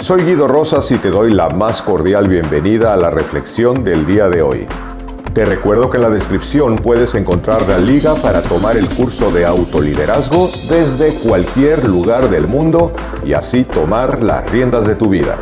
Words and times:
Soy 0.00 0.22
Guido 0.22 0.46
Rosas 0.46 0.92
y 0.92 0.98
te 0.98 1.10
doy 1.10 1.34
la 1.34 1.50
más 1.50 1.82
cordial 1.82 2.28
bienvenida 2.28 2.94
a 2.94 2.96
la 2.96 3.10
reflexión 3.10 3.82
del 3.82 4.06
día 4.06 4.28
de 4.28 4.42
hoy. 4.42 4.68
Te 5.34 5.44
recuerdo 5.44 5.90
que 5.90 5.96
en 5.96 6.04
la 6.04 6.08
descripción 6.08 6.76
puedes 6.76 7.16
encontrar 7.16 7.68
la 7.68 7.78
liga 7.78 8.14
para 8.14 8.40
tomar 8.40 8.76
el 8.76 8.88
curso 8.88 9.32
de 9.32 9.44
autoliderazgo 9.44 10.48
desde 10.68 11.14
cualquier 11.14 11.84
lugar 11.88 12.30
del 12.30 12.46
mundo 12.46 12.92
y 13.26 13.32
así 13.32 13.64
tomar 13.64 14.22
las 14.22 14.48
riendas 14.52 14.86
de 14.86 14.94
tu 14.94 15.08
vida. 15.08 15.36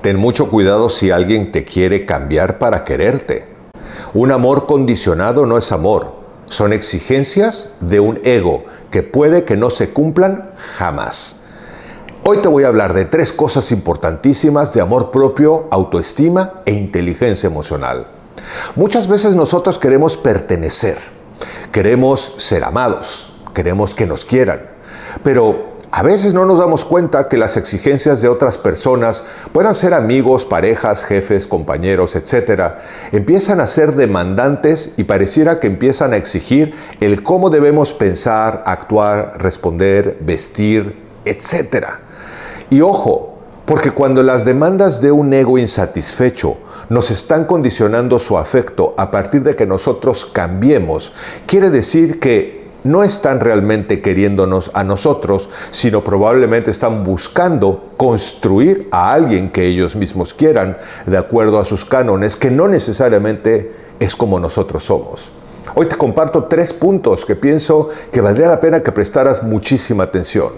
Ten 0.00 0.16
mucho 0.16 0.50
cuidado 0.50 0.90
si 0.90 1.10
alguien 1.10 1.50
te 1.50 1.64
quiere 1.64 2.06
cambiar 2.06 2.58
para 2.58 2.84
quererte. 2.84 3.48
Un 4.14 4.30
amor 4.30 4.66
condicionado 4.66 5.46
no 5.46 5.58
es 5.58 5.72
amor, 5.72 6.14
son 6.46 6.72
exigencias 6.72 7.72
de 7.80 7.98
un 7.98 8.20
ego 8.22 8.64
que 8.92 9.02
puede 9.02 9.44
que 9.44 9.56
no 9.56 9.68
se 9.68 9.90
cumplan 9.90 10.52
jamás. 10.56 11.37
Hoy 12.30 12.42
te 12.42 12.48
voy 12.48 12.64
a 12.64 12.68
hablar 12.68 12.92
de 12.92 13.06
tres 13.06 13.32
cosas 13.32 13.72
importantísimas 13.72 14.74
de 14.74 14.82
amor 14.82 15.10
propio, 15.10 15.66
autoestima 15.70 16.60
e 16.66 16.74
inteligencia 16.74 17.46
emocional. 17.46 18.06
Muchas 18.76 19.08
veces 19.08 19.34
nosotros 19.34 19.78
queremos 19.78 20.18
pertenecer, 20.18 20.98
queremos 21.72 22.34
ser 22.36 22.64
amados, 22.64 23.32
queremos 23.54 23.94
que 23.94 24.06
nos 24.06 24.26
quieran, 24.26 24.60
pero 25.24 25.78
a 25.90 26.02
veces 26.02 26.34
no 26.34 26.44
nos 26.44 26.58
damos 26.58 26.84
cuenta 26.84 27.28
que 27.28 27.38
las 27.38 27.56
exigencias 27.56 28.20
de 28.20 28.28
otras 28.28 28.58
personas, 28.58 29.22
puedan 29.52 29.74
ser 29.74 29.94
amigos, 29.94 30.44
parejas, 30.44 31.04
jefes, 31.04 31.46
compañeros, 31.46 32.14
etc., 32.14 32.74
empiezan 33.10 33.58
a 33.58 33.66
ser 33.66 33.94
demandantes 33.94 34.92
y 34.98 35.04
pareciera 35.04 35.60
que 35.60 35.66
empiezan 35.66 36.12
a 36.12 36.18
exigir 36.18 36.74
el 37.00 37.22
cómo 37.22 37.48
debemos 37.48 37.94
pensar, 37.94 38.64
actuar, 38.66 39.32
responder, 39.38 40.18
vestir, 40.20 40.94
etc. 41.24 42.07
Y 42.70 42.80
ojo, 42.80 43.38
porque 43.64 43.90
cuando 43.90 44.22
las 44.22 44.44
demandas 44.44 45.00
de 45.00 45.12
un 45.12 45.32
ego 45.32 45.58
insatisfecho 45.58 46.56
nos 46.88 47.10
están 47.10 47.44
condicionando 47.44 48.18
su 48.18 48.38
afecto 48.38 48.94
a 48.96 49.10
partir 49.10 49.42
de 49.42 49.56
que 49.56 49.66
nosotros 49.66 50.26
cambiemos, 50.26 51.12
quiere 51.46 51.70
decir 51.70 52.18
que 52.18 52.68
no 52.84 53.02
están 53.02 53.40
realmente 53.40 54.00
queriéndonos 54.00 54.70
a 54.74 54.84
nosotros, 54.84 55.50
sino 55.70 56.02
probablemente 56.02 56.70
están 56.70 57.04
buscando 57.04 57.90
construir 57.96 58.88
a 58.90 59.12
alguien 59.12 59.50
que 59.50 59.66
ellos 59.66 59.96
mismos 59.96 60.32
quieran, 60.32 60.76
de 61.06 61.18
acuerdo 61.18 61.58
a 61.58 61.64
sus 61.64 61.84
cánones, 61.84 62.36
que 62.36 62.50
no 62.50 62.68
necesariamente 62.68 63.72
es 63.98 64.14
como 64.14 64.38
nosotros 64.38 64.84
somos. 64.84 65.30
Hoy 65.74 65.86
te 65.86 65.96
comparto 65.96 66.44
tres 66.44 66.72
puntos 66.72 67.24
que 67.24 67.36
pienso 67.36 67.88
que 68.10 68.20
valdría 68.20 68.48
la 68.48 68.60
pena 68.60 68.82
que 68.82 68.92
prestaras 68.92 69.42
muchísima 69.42 70.04
atención. 70.04 70.52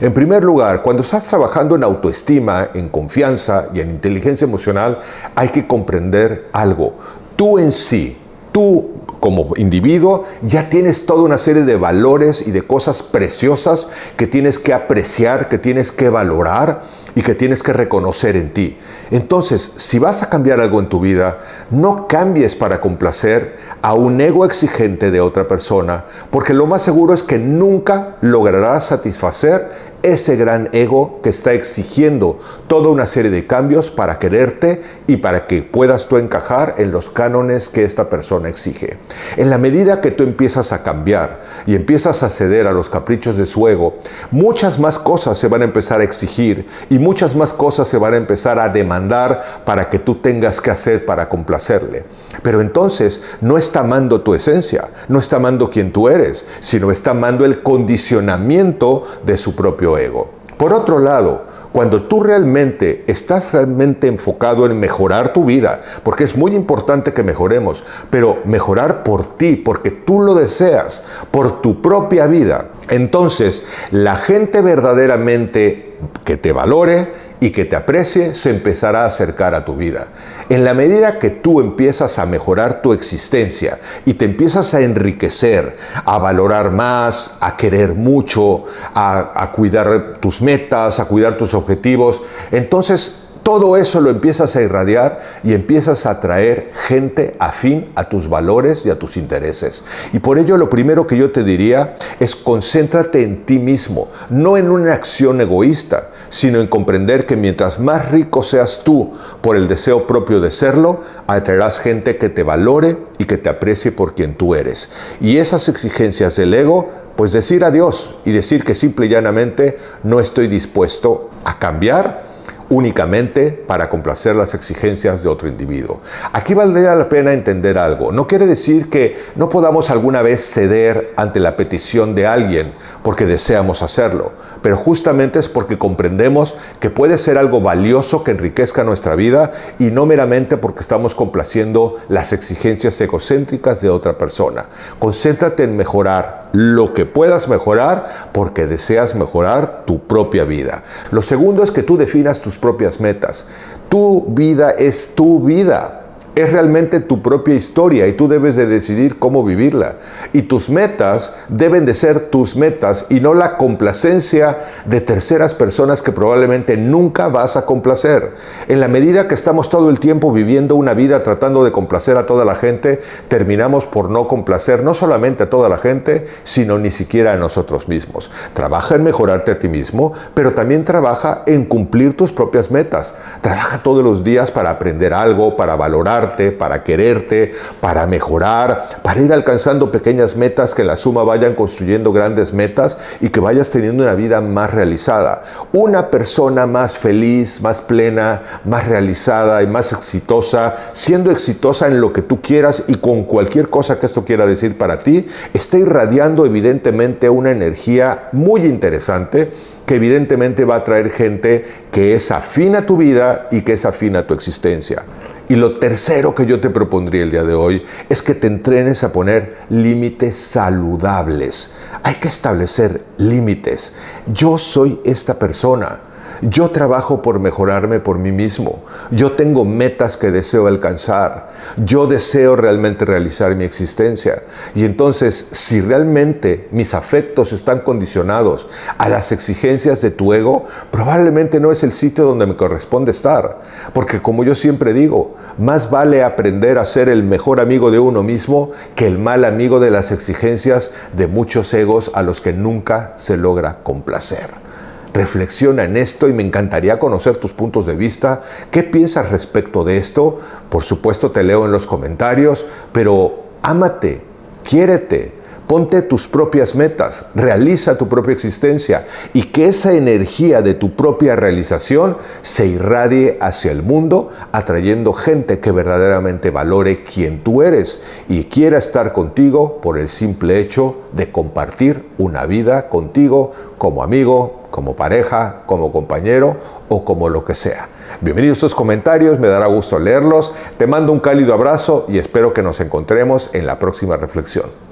En 0.00 0.12
primer 0.12 0.44
lugar, 0.44 0.82
cuando 0.82 1.02
estás 1.02 1.24
trabajando 1.24 1.76
en 1.76 1.84
autoestima, 1.84 2.68
en 2.74 2.88
confianza 2.88 3.68
y 3.72 3.80
en 3.80 3.90
inteligencia 3.90 4.44
emocional, 4.44 4.98
hay 5.34 5.48
que 5.48 5.66
comprender 5.66 6.48
algo. 6.52 6.94
Tú 7.36 7.58
en 7.58 7.72
sí, 7.72 8.16
tú 8.52 8.90
como 9.20 9.52
individuo 9.56 10.24
ya 10.42 10.68
tienes 10.68 11.06
toda 11.06 11.22
una 11.22 11.38
serie 11.38 11.62
de 11.62 11.76
valores 11.76 12.46
y 12.46 12.50
de 12.50 12.62
cosas 12.62 13.02
preciosas 13.02 13.88
que 14.16 14.26
tienes 14.26 14.58
que 14.58 14.74
apreciar, 14.74 15.48
que 15.48 15.58
tienes 15.58 15.92
que 15.92 16.08
valorar 16.08 16.82
y 17.14 17.22
que 17.22 17.34
tienes 17.34 17.62
que 17.62 17.72
reconocer 17.72 18.36
en 18.36 18.52
ti. 18.52 18.78
Entonces, 19.10 19.72
si 19.76 19.98
vas 19.98 20.22
a 20.22 20.30
cambiar 20.30 20.60
algo 20.60 20.80
en 20.80 20.88
tu 20.88 21.00
vida, 21.00 21.40
no 21.70 22.08
cambies 22.08 22.56
para 22.56 22.80
complacer 22.80 23.56
a 23.82 23.94
un 23.94 24.20
ego 24.20 24.44
exigente 24.44 25.10
de 25.10 25.20
otra 25.20 25.46
persona, 25.46 26.04
porque 26.30 26.54
lo 26.54 26.66
más 26.66 26.82
seguro 26.82 27.12
es 27.14 27.22
que 27.22 27.38
nunca 27.38 28.16
lograrás 28.22 28.86
satisfacer 28.86 29.91
ese 30.02 30.36
gran 30.36 30.68
ego 30.72 31.20
que 31.22 31.30
está 31.30 31.52
exigiendo 31.52 32.38
toda 32.66 32.90
una 32.90 33.06
serie 33.06 33.30
de 33.30 33.46
cambios 33.46 33.90
para 33.90 34.18
quererte 34.18 34.82
y 35.06 35.18
para 35.18 35.46
que 35.46 35.62
puedas 35.62 36.08
tú 36.08 36.16
encajar 36.16 36.74
en 36.78 36.90
los 36.90 37.10
cánones 37.10 37.68
que 37.68 37.84
esta 37.84 38.08
persona 38.08 38.48
exige. 38.48 38.98
En 39.36 39.50
la 39.50 39.58
medida 39.58 40.00
que 40.00 40.10
tú 40.10 40.24
empiezas 40.24 40.72
a 40.72 40.82
cambiar 40.82 41.42
y 41.66 41.74
empiezas 41.74 42.22
a 42.22 42.30
ceder 42.30 42.66
a 42.66 42.72
los 42.72 42.90
caprichos 42.90 43.36
de 43.36 43.46
su 43.46 43.68
ego, 43.68 43.94
muchas 44.30 44.78
más 44.78 44.98
cosas 44.98 45.38
se 45.38 45.48
van 45.48 45.62
a 45.62 45.66
empezar 45.66 46.00
a 46.00 46.04
exigir 46.04 46.66
y 46.90 46.98
muchas 46.98 47.36
más 47.36 47.52
cosas 47.52 47.88
se 47.88 47.98
van 47.98 48.14
a 48.14 48.16
empezar 48.18 48.58
a 48.58 48.68
demandar 48.68 49.42
para 49.64 49.88
que 49.88 49.98
tú 49.98 50.16
tengas 50.16 50.60
que 50.60 50.70
hacer 50.70 51.04
para 51.04 51.28
complacerle. 51.28 52.04
Pero 52.42 52.60
entonces 52.60 53.22
no 53.40 53.58
está 53.58 53.80
amando 53.80 54.22
tu 54.22 54.34
esencia, 54.34 54.88
no 55.08 55.18
está 55.18 55.36
amando 55.36 55.70
quien 55.70 55.92
tú 55.92 56.08
eres, 56.08 56.44
sino 56.60 56.90
está 56.90 57.12
amando 57.12 57.44
el 57.44 57.62
condicionamiento 57.62 59.04
de 59.24 59.36
su 59.36 59.54
propio 59.54 59.91
ego. 59.98 60.30
Por 60.56 60.72
otro 60.72 60.98
lado, 60.98 61.44
cuando 61.72 62.02
tú 62.02 62.22
realmente 62.22 63.04
estás 63.06 63.52
realmente 63.52 64.06
enfocado 64.06 64.66
en 64.66 64.78
mejorar 64.78 65.32
tu 65.32 65.44
vida, 65.44 65.80
porque 66.04 66.24
es 66.24 66.36
muy 66.36 66.54
importante 66.54 67.12
que 67.12 67.22
mejoremos, 67.22 67.82
pero 68.10 68.38
mejorar 68.44 69.02
por 69.02 69.36
ti, 69.36 69.56
porque 69.56 69.90
tú 69.90 70.20
lo 70.20 70.34
deseas, 70.34 71.02
por 71.30 71.62
tu 71.62 71.80
propia 71.80 72.26
vida, 72.26 72.68
entonces 72.90 73.64
la 73.90 74.14
gente 74.14 74.60
verdaderamente 74.60 75.96
que 76.24 76.36
te 76.36 76.52
valore, 76.52 77.08
y 77.42 77.50
que 77.50 77.64
te 77.64 77.74
aprecie 77.74 78.34
se 78.34 78.50
empezará 78.50 79.02
a 79.02 79.06
acercar 79.06 79.52
a 79.56 79.64
tu 79.64 79.74
vida. 79.74 80.06
En 80.48 80.62
la 80.62 80.74
medida 80.74 81.18
que 81.18 81.30
tú 81.30 81.60
empiezas 81.60 82.20
a 82.20 82.24
mejorar 82.24 82.82
tu 82.82 82.92
existencia 82.92 83.80
y 84.06 84.14
te 84.14 84.26
empiezas 84.26 84.72
a 84.74 84.80
enriquecer, 84.80 85.76
a 86.04 86.18
valorar 86.18 86.70
más, 86.70 87.38
a 87.40 87.56
querer 87.56 87.94
mucho, 87.94 88.62
a, 88.94 89.50
cuidar 89.52 90.18
tus 90.20 90.40
metas, 90.40 91.00
a 91.00 91.06
cuidar 91.06 91.36
tus 91.36 91.52
objetivos, 91.52 92.22
entonces 92.52 93.16
todo 93.42 93.76
eso 93.76 94.00
lo 94.00 94.10
empiezas 94.10 94.54
a 94.54 94.62
irradiar 94.62 95.20
y 95.42 95.52
empiezas 95.54 96.06
a 96.06 96.12
atraer 96.12 96.70
gente 96.86 97.34
afín 97.40 97.86
a 97.96 98.04
tus 98.04 98.28
valores 98.28 98.86
y 98.86 98.90
a 98.90 99.00
tus 99.00 99.16
intereses. 99.16 99.82
Y 100.12 100.20
por 100.20 100.38
ello 100.38 100.56
lo 100.56 100.70
primero 100.70 101.08
que 101.08 101.16
yo 101.16 101.32
te 101.32 101.42
diría 101.42 101.96
es 102.20 102.36
concéntrate 102.36 103.24
en 103.24 103.44
ti 103.44 103.58
mismo, 103.58 104.06
no 104.30 104.56
en 104.56 104.70
una 104.70 104.94
acción 104.94 105.40
egoísta, 105.40 106.10
sino 106.32 106.60
en 106.60 106.66
comprender 106.66 107.26
que 107.26 107.36
mientras 107.36 107.78
más 107.78 108.10
rico 108.10 108.42
seas 108.42 108.84
tú 108.84 109.12
por 109.42 109.54
el 109.54 109.68
deseo 109.68 110.06
propio 110.06 110.40
de 110.40 110.50
serlo, 110.50 111.02
atraerás 111.26 111.78
gente 111.78 112.16
que 112.16 112.30
te 112.30 112.42
valore 112.42 112.96
y 113.18 113.26
que 113.26 113.36
te 113.36 113.50
aprecie 113.50 113.92
por 113.92 114.14
quien 114.14 114.34
tú 114.34 114.54
eres. 114.54 114.90
Y 115.20 115.36
esas 115.36 115.68
exigencias 115.68 116.34
del 116.36 116.54
ego, 116.54 116.90
pues 117.16 117.32
decir 117.32 117.64
adiós 117.64 118.14
y 118.24 118.32
decir 118.32 118.64
que 118.64 118.74
simple 118.74 119.06
y 119.06 119.08
llanamente 119.10 119.76
no 120.04 120.20
estoy 120.20 120.48
dispuesto 120.48 121.28
a 121.44 121.58
cambiar 121.58 122.31
únicamente 122.72 123.52
para 123.52 123.90
complacer 123.90 124.34
las 124.34 124.54
exigencias 124.54 125.22
de 125.22 125.28
otro 125.28 125.46
individuo. 125.46 126.00
Aquí 126.32 126.54
valdría 126.54 126.94
la 126.94 127.06
pena 127.06 127.34
entender 127.34 127.76
algo. 127.76 128.12
No 128.12 128.26
quiere 128.26 128.46
decir 128.46 128.88
que 128.88 129.18
no 129.36 129.50
podamos 129.50 129.90
alguna 129.90 130.22
vez 130.22 130.40
ceder 130.40 131.12
ante 131.16 131.38
la 131.38 131.54
petición 131.54 132.14
de 132.14 132.26
alguien 132.26 132.72
porque 133.02 133.26
deseamos 133.26 133.82
hacerlo, 133.82 134.32
pero 134.62 134.78
justamente 134.78 135.38
es 135.38 135.50
porque 135.50 135.76
comprendemos 135.76 136.56
que 136.80 136.88
puede 136.88 137.18
ser 137.18 137.36
algo 137.36 137.60
valioso 137.60 138.24
que 138.24 138.30
enriquezca 138.30 138.84
nuestra 138.84 139.16
vida 139.16 139.52
y 139.78 139.90
no 139.90 140.06
meramente 140.06 140.56
porque 140.56 140.80
estamos 140.80 141.14
complaciendo 141.14 141.96
las 142.08 142.32
exigencias 142.32 142.98
egocéntricas 143.02 143.82
de 143.82 143.90
otra 143.90 144.16
persona. 144.16 144.64
Concéntrate 144.98 145.64
en 145.64 145.76
mejorar 145.76 146.41
lo 146.52 146.94
que 146.94 147.06
puedas 147.06 147.48
mejorar 147.48 148.30
porque 148.32 148.66
deseas 148.66 149.14
mejorar 149.14 149.84
tu 149.86 150.00
propia 150.00 150.44
vida. 150.44 150.82
Lo 151.10 151.22
segundo 151.22 151.62
es 151.62 151.70
que 151.70 151.82
tú 151.82 151.96
definas 151.96 152.40
tus 152.40 152.58
propias 152.58 153.00
metas. 153.00 153.46
Tu 153.88 154.24
vida 154.28 154.70
es 154.70 155.14
tu 155.14 155.40
vida 155.40 156.01
es 156.34 156.50
realmente 156.50 157.00
tu 157.00 157.20
propia 157.20 157.54
historia 157.54 158.06
y 158.08 158.14
tú 158.14 158.26
debes 158.26 158.56
de 158.56 158.66
decidir 158.66 159.18
cómo 159.18 159.44
vivirla. 159.44 159.96
Y 160.32 160.42
tus 160.42 160.70
metas 160.70 161.34
deben 161.48 161.84
de 161.84 161.94
ser 161.94 162.30
tus 162.30 162.56
metas 162.56 163.06
y 163.10 163.20
no 163.20 163.34
la 163.34 163.56
complacencia 163.56 164.58
de 164.86 165.00
terceras 165.00 165.54
personas 165.54 166.00
que 166.00 166.12
probablemente 166.12 166.76
nunca 166.76 167.28
vas 167.28 167.56
a 167.56 167.66
complacer. 167.66 168.32
En 168.68 168.80
la 168.80 168.88
medida 168.88 169.28
que 169.28 169.34
estamos 169.34 169.68
todo 169.68 169.90
el 169.90 170.00
tiempo 170.00 170.32
viviendo 170.32 170.74
una 170.74 170.94
vida 170.94 171.22
tratando 171.22 171.64
de 171.64 171.72
complacer 171.72 172.16
a 172.16 172.24
toda 172.24 172.44
la 172.44 172.54
gente, 172.54 173.00
terminamos 173.28 173.86
por 173.86 174.08
no 174.08 174.26
complacer 174.26 174.82
no 174.82 174.94
solamente 174.94 175.42
a 175.42 175.50
toda 175.50 175.68
la 175.68 175.76
gente, 175.76 176.26
sino 176.44 176.78
ni 176.78 176.90
siquiera 176.90 177.32
a 177.32 177.36
nosotros 177.36 177.88
mismos. 177.88 178.30
Trabaja 178.54 178.94
en 178.94 179.04
mejorarte 179.04 179.52
a 179.52 179.58
ti 179.58 179.68
mismo, 179.68 180.12
pero 180.34 180.54
también 180.54 180.84
trabaja 180.84 181.42
en 181.46 181.66
cumplir 181.66 182.16
tus 182.16 182.32
propias 182.32 182.70
metas. 182.70 183.14
Trabaja 183.42 183.82
todos 183.82 184.02
los 184.02 184.24
días 184.24 184.50
para 184.50 184.70
aprender 184.70 185.12
algo, 185.12 185.56
para 185.56 185.76
valorar 185.76 186.21
para 186.58 186.82
quererte, 186.82 187.52
para 187.80 188.06
mejorar, 188.06 189.00
para 189.02 189.20
ir 189.20 189.32
alcanzando 189.32 189.90
pequeñas 189.90 190.36
metas 190.36 190.74
que 190.74 190.82
en 190.82 190.88
la 190.88 190.96
suma 190.96 191.24
vayan 191.24 191.54
construyendo 191.54 192.12
grandes 192.12 192.52
metas 192.52 192.98
y 193.20 193.28
que 193.28 193.40
vayas 193.40 193.70
teniendo 193.70 194.04
una 194.04 194.14
vida 194.14 194.40
más 194.40 194.72
realizada. 194.72 195.42
Una 195.72 196.08
persona 196.08 196.66
más 196.66 196.96
feliz, 196.96 197.60
más 197.60 197.82
plena, 197.82 198.42
más 198.64 198.86
realizada 198.86 199.62
y 199.62 199.66
más 199.66 199.92
exitosa, 199.92 200.76
siendo 200.92 201.30
exitosa 201.30 201.88
en 201.88 202.00
lo 202.00 202.12
que 202.12 202.22
tú 202.22 202.40
quieras 202.40 202.84
y 202.86 202.96
con 202.96 203.24
cualquier 203.24 203.68
cosa 203.68 203.98
que 203.98 204.06
esto 204.06 204.24
quiera 204.24 204.46
decir 204.46 204.78
para 204.78 204.98
ti, 204.98 205.26
está 205.52 205.78
irradiando 205.78 206.46
evidentemente 206.46 207.28
una 207.28 207.50
energía 207.50 208.28
muy 208.32 208.62
interesante 208.66 209.50
que 209.86 209.96
evidentemente 209.96 210.64
va 210.64 210.76
a 210.76 210.84
traer 210.84 211.10
gente 211.10 211.64
que 211.90 212.14
es 212.14 212.30
afín 212.30 212.76
a 212.76 212.86
tu 212.86 212.96
vida 212.96 213.48
y 213.50 213.62
que 213.62 213.74
es 213.74 213.84
afín 213.84 214.16
a 214.16 214.26
tu 214.26 214.34
existencia. 214.34 215.04
Y 215.48 215.56
lo 215.56 215.78
tercero 215.78 216.34
que 216.34 216.46
yo 216.46 216.60
te 216.60 216.70
propondría 216.70 217.22
el 217.22 217.30
día 217.30 217.42
de 217.42 217.54
hoy 217.54 217.82
es 218.08 218.22
que 218.22 218.34
te 218.34 218.46
entrenes 218.46 219.04
a 219.04 219.12
poner 219.12 219.56
límites 219.70 220.36
saludables. 220.36 221.72
Hay 222.02 222.14
que 222.16 222.28
establecer 222.28 223.04
límites. 223.18 223.92
Yo 224.32 224.58
soy 224.58 225.00
esta 225.04 225.38
persona. 225.38 226.00
Yo 226.44 226.70
trabajo 226.70 227.22
por 227.22 227.38
mejorarme 227.38 228.00
por 228.00 228.18
mí 228.18 228.32
mismo. 228.32 228.80
Yo 229.12 229.30
tengo 229.30 229.64
metas 229.64 230.16
que 230.16 230.32
deseo 230.32 230.66
alcanzar. 230.66 231.50
Yo 231.76 232.08
deseo 232.08 232.56
realmente 232.56 233.04
realizar 233.04 233.54
mi 233.54 233.62
existencia. 233.62 234.42
Y 234.74 234.84
entonces, 234.84 235.46
si 235.52 235.80
realmente 235.80 236.66
mis 236.72 236.94
afectos 236.94 237.52
están 237.52 237.82
condicionados 237.82 238.66
a 238.98 239.08
las 239.08 239.30
exigencias 239.30 240.00
de 240.00 240.10
tu 240.10 240.32
ego, 240.32 240.64
probablemente 240.90 241.60
no 241.60 241.70
es 241.70 241.84
el 241.84 241.92
sitio 241.92 242.24
donde 242.24 242.46
me 242.46 242.56
corresponde 242.56 243.12
estar. 243.12 243.60
Porque 243.92 244.20
como 244.20 244.42
yo 244.42 244.56
siempre 244.56 244.92
digo, 244.92 245.36
más 245.58 245.90
vale 245.90 246.24
aprender 246.24 246.78
a 246.78 246.86
ser 246.86 247.08
el 247.08 247.22
mejor 247.22 247.60
amigo 247.60 247.92
de 247.92 248.00
uno 248.00 248.24
mismo 248.24 248.72
que 248.96 249.06
el 249.06 249.16
mal 249.16 249.44
amigo 249.44 249.78
de 249.78 249.92
las 249.92 250.10
exigencias 250.10 250.90
de 251.12 251.28
muchos 251.28 251.72
egos 251.72 252.10
a 252.14 252.22
los 252.24 252.40
que 252.40 252.52
nunca 252.52 253.12
se 253.14 253.36
logra 253.36 253.78
complacer. 253.84 254.71
Reflexiona 255.12 255.84
en 255.84 255.96
esto 255.96 256.28
y 256.28 256.32
me 256.32 256.42
encantaría 256.42 256.98
conocer 256.98 257.36
tus 257.36 257.52
puntos 257.52 257.84
de 257.86 257.96
vista. 257.96 258.42
¿Qué 258.70 258.82
piensas 258.82 259.30
respecto 259.30 259.84
de 259.84 259.98
esto? 259.98 260.38
Por 260.70 260.84
supuesto 260.84 261.30
te 261.30 261.42
leo 261.42 261.66
en 261.66 261.72
los 261.72 261.86
comentarios, 261.86 262.64
pero 262.92 263.44
ámate, 263.62 264.22
quiérete, 264.62 265.41
Ponte 265.66 266.02
tus 266.02 266.28
propias 266.28 266.74
metas, 266.74 267.24
realiza 267.34 267.96
tu 267.96 268.08
propia 268.08 268.34
existencia 268.34 269.06
y 269.32 269.44
que 269.44 269.66
esa 269.66 269.94
energía 269.94 270.60
de 270.60 270.74
tu 270.74 270.94
propia 270.94 271.34
realización 271.34 272.16
se 272.42 272.66
irradie 272.66 273.38
hacia 273.40 273.70
el 273.70 273.82
mundo, 273.82 274.28
atrayendo 274.52 275.12
gente 275.12 275.60
que 275.60 275.72
verdaderamente 275.72 276.50
valore 276.50 276.96
quien 276.96 277.42
tú 277.42 277.62
eres 277.62 278.02
y 278.28 278.44
quiera 278.44 278.76
estar 278.76 279.12
contigo 279.12 279.80
por 279.80 279.98
el 279.98 280.08
simple 280.08 280.58
hecho 280.58 280.96
de 281.12 281.32
compartir 281.32 282.06
una 282.18 282.44
vida 282.44 282.88
contigo 282.88 283.52
como 283.78 284.02
amigo, 284.02 284.62
como 284.70 284.94
pareja, 284.94 285.62
como 285.66 285.90
compañero 285.90 286.56
o 286.88 287.04
como 287.04 287.28
lo 287.28 287.44
que 287.44 287.54
sea. 287.54 287.88
Bienvenidos 288.20 288.56
a 288.56 288.58
estos 288.58 288.74
comentarios, 288.74 289.38
me 289.38 289.48
dará 289.48 289.66
gusto 289.66 289.98
leerlos. 289.98 290.52
Te 290.76 290.86
mando 290.86 291.12
un 291.12 291.20
cálido 291.20 291.54
abrazo 291.54 292.04
y 292.08 292.18
espero 292.18 292.52
que 292.52 292.62
nos 292.62 292.80
encontremos 292.80 293.48
en 293.52 293.66
la 293.66 293.78
próxima 293.78 294.16
reflexión. 294.16 294.91